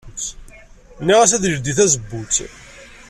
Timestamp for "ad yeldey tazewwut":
1.35-2.35